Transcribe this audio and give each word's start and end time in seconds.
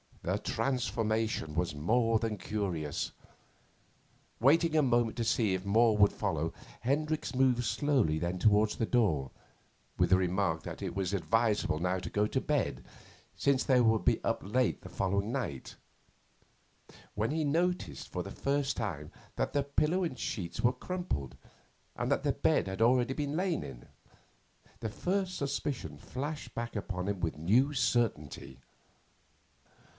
The 0.23 0.37
transformation 0.39 1.55
was 1.55 1.73
more 1.75 2.17
than 2.19 2.37
curious. 2.37 3.11
Waiting 4.39 4.75
a 4.75 4.81
moment 4.83 5.17
to 5.17 5.23
see 5.23 5.53
if 5.53 5.65
more 5.65 5.97
would 5.97 6.11
follow, 6.11 6.53
Hendricks 6.81 7.33
moved 7.35 7.63
slowly 7.63 8.19
then 8.19 8.37
towards 8.39 8.75
the 8.75 8.85
door, 8.85 9.29
with 9.97 10.11
the 10.11 10.17
remark 10.17 10.63
that 10.63 10.81
it 10.81 10.95
was 10.95 11.13
advisable 11.13 11.79
now 11.79 11.97
to 11.99 12.09
go 12.09 12.27
to 12.27 12.41
bed 12.41 12.83
since 13.35 13.63
they 13.63 13.81
would 13.81 14.05
be 14.05 14.23
up 14.23 14.41
late 14.43 14.81
the 14.81 14.89
following 14.89 15.31
night 15.31 15.75
when 17.13 17.29
he 17.31 17.43
noticed 17.43 18.09
for 18.11 18.23
the 18.23 18.31
first 18.31 18.77
time 18.77 19.11
that 19.35 19.53
the 19.53 19.63
pillow 19.63 20.03
and 20.03 20.17
sheets 20.17 20.61
were 20.61 20.73
crumpled 20.73 21.35
and 21.95 22.11
that 22.11 22.23
the 22.23 22.31
bed 22.31 22.67
had 22.67 22.81
already 22.81 23.13
been 23.13 23.35
lain 23.35 23.63
in. 23.63 23.87
The 24.79 24.89
first 24.89 25.35
suspicion 25.35 25.97
flashed 25.97 26.55
back 26.55 26.75
upon 26.75 27.07
him 27.07 27.19
with 27.21 27.37
new 27.37 27.73
certainty. 27.73 28.59